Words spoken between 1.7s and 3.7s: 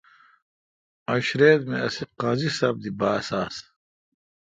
اسی قاضی ساب دی باس آس۔